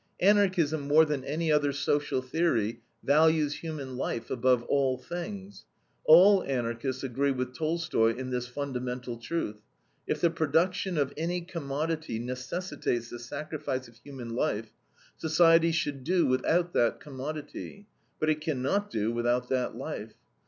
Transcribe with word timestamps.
Anarchism, 0.21 0.81
more 0.87 1.05
than 1.05 1.23
any 1.23 1.51
other 1.51 1.71
social 1.71 2.23
theory, 2.23 2.81
values 3.03 3.59
human 3.59 3.97
life 3.97 4.31
above 4.31 4.65
things. 5.05 5.65
All 6.05 6.41
Anarchists 6.43 7.03
agree 7.03 7.29
with 7.29 7.53
Tolstoy 7.53 8.15
in 8.15 8.31
this 8.31 8.47
fundamental 8.47 9.17
truth: 9.17 9.57
if 10.07 10.19
the 10.19 10.31
production 10.31 10.97
of 10.97 11.13
any 11.17 11.41
commodity 11.41 12.17
necessitates 12.17 13.11
the 13.11 13.19
sacrifice 13.19 13.87
of 13.87 13.97
human 13.97 14.33
life, 14.33 14.71
society 15.17 15.71
should 15.71 16.03
do 16.03 16.25
without 16.25 16.73
that 16.73 16.99
commodity, 16.99 17.85
but 18.19 18.27
it 18.27 18.41
can 18.41 18.63
not 18.63 18.89
do 18.89 19.11
without 19.11 19.49
that 19.49 19.75
life. 19.75 20.13